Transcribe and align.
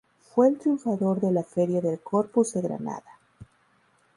Fue 0.33 0.47
el 0.47 0.57
triunfador 0.57 1.19
de 1.21 1.31
la 1.31 1.43
Feria 1.43 1.79
del 1.79 1.99
Corpus 1.99 2.53
de 2.53 2.61
Granada. 2.63 3.03